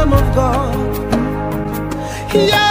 Lamb 0.00 0.14
of 0.14 0.34
God. 0.34 0.74
Yahweh, 2.32 2.69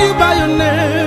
you 0.00 0.12
by 0.14 0.34
your 0.38 0.58
name. 0.58 1.05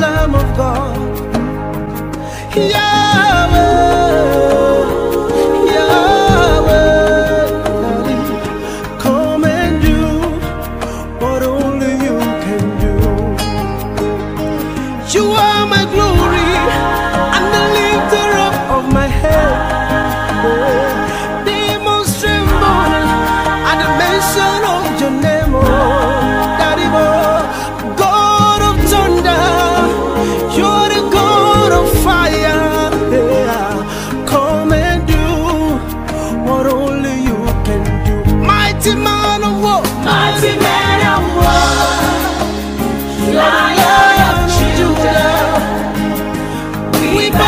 Lamb 0.00 0.34
of 0.34 0.56
God. 0.56 0.96
Yahweh, 2.54 3.65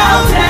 we 0.09 0.33
bow 0.33 0.48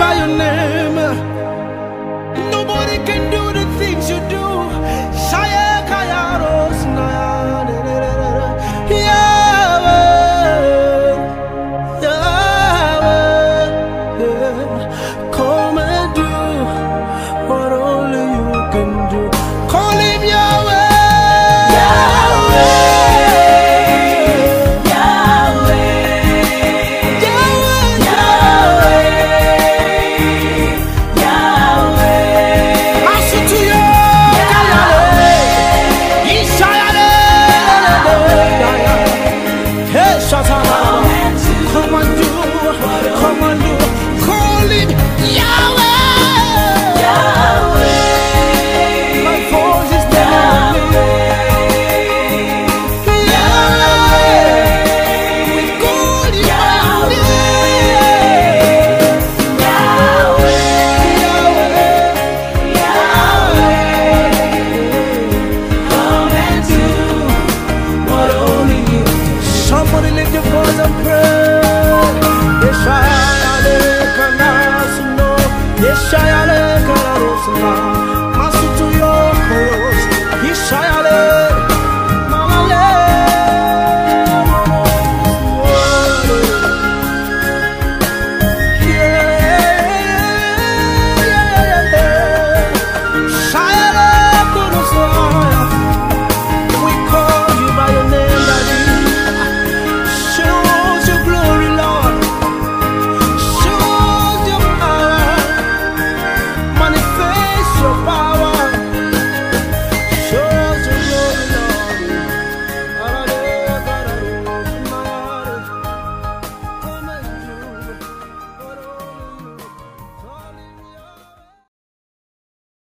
by 0.00 0.14
your 0.14 0.28
name. 0.38 0.79